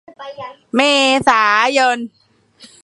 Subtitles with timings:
[0.75, 0.81] เม
[1.27, 1.45] ษา
[1.77, 1.97] ยน